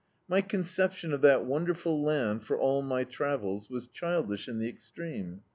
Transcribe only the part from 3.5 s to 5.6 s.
was childish in the extreme.